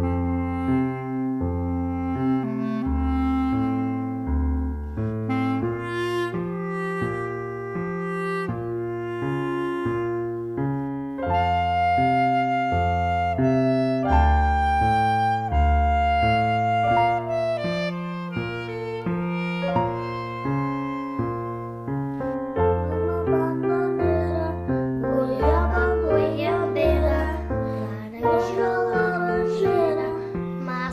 [0.00, 0.27] you